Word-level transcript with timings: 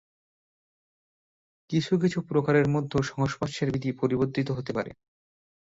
কিছু 1.69 1.93
কিছু 1.97 2.19
প্রকারের 2.29 2.67
মধ্যে 2.67 2.97
সংস্পর্শের 3.11 3.69
বিধি 3.73 3.91
পরিবর্ধিত 4.01 4.47
হতে 4.51 4.71
পারে। 4.73 4.91